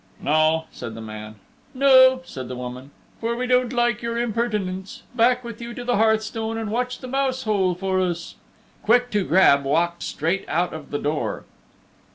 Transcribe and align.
"No," 0.19 0.65
said 0.71 0.95
the 0.95 0.99
man. 1.01 1.35
"No," 1.75 2.21
said 2.25 2.47
the 2.47 2.55
woman, 2.55 2.89
"for 3.19 3.35
we 3.35 3.45
don't 3.45 3.71
like 3.71 4.01
your 4.01 4.17
impertinence. 4.17 5.03
Back 5.13 5.43
with 5.43 5.61
you 5.61 5.75
to 5.75 5.83
the 5.83 5.97
hearthstone, 5.97 6.57
and 6.57 6.71
watch 6.71 6.97
the 7.01 7.07
mouse 7.07 7.43
hole 7.43 7.75
for 7.75 7.99
us." 8.01 8.33
Quick 8.81 9.11
to 9.11 9.23
Grab 9.23 9.63
walked 9.63 10.01
straight 10.01 10.43
out 10.49 10.73
of 10.73 10.89
the 10.89 10.97
door. 10.97 11.43